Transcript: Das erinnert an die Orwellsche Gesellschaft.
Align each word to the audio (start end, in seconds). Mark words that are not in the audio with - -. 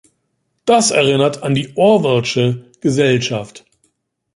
Das 0.65 0.89
erinnert 0.89 1.43
an 1.43 1.53
die 1.53 1.73
Orwellsche 1.77 2.65
Gesellschaft. 2.79 3.65